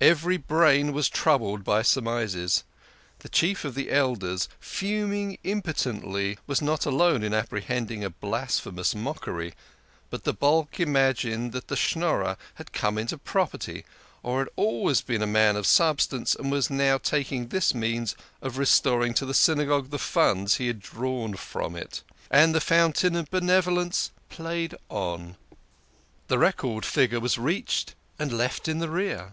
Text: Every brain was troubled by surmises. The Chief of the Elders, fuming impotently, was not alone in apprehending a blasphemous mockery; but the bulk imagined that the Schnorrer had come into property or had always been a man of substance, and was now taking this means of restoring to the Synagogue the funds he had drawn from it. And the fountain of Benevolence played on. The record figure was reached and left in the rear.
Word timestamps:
Every 0.00 0.36
brain 0.36 0.92
was 0.92 1.08
troubled 1.08 1.64
by 1.64 1.82
surmises. 1.82 2.62
The 3.18 3.28
Chief 3.28 3.64
of 3.64 3.74
the 3.74 3.90
Elders, 3.90 4.48
fuming 4.60 5.36
impotently, 5.42 6.38
was 6.46 6.62
not 6.62 6.86
alone 6.86 7.24
in 7.24 7.34
apprehending 7.34 8.04
a 8.04 8.10
blasphemous 8.10 8.94
mockery; 8.94 9.52
but 10.10 10.22
the 10.22 10.32
bulk 10.32 10.78
imagined 10.78 11.50
that 11.50 11.66
the 11.66 11.74
Schnorrer 11.74 12.36
had 12.54 12.72
come 12.72 12.96
into 12.96 13.18
property 13.18 13.84
or 14.22 14.38
had 14.38 14.48
always 14.54 15.00
been 15.00 15.22
a 15.22 15.26
man 15.26 15.56
of 15.56 15.66
substance, 15.66 16.36
and 16.36 16.52
was 16.52 16.70
now 16.70 16.96
taking 16.96 17.48
this 17.48 17.74
means 17.74 18.14
of 18.42 18.58
restoring 18.58 19.12
to 19.14 19.26
the 19.26 19.34
Synagogue 19.34 19.90
the 19.90 19.98
funds 19.98 20.54
he 20.58 20.68
had 20.68 20.78
drawn 20.78 21.34
from 21.34 21.74
it. 21.74 22.04
And 22.30 22.54
the 22.54 22.60
fountain 22.60 23.16
of 23.16 23.28
Benevolence 23.28 24.12
played 24.28 24.76
on. 24.88 25.34
The 26.28 26.38
record 26.38 26.84
figure 26.86 27.18
was 27.18 27.38
reached 27.38 27.96
and 28.20 28.32
left 28.32 28.68
in 28.68 28.78
the 28.78 28.88
rear. 28.88 29.32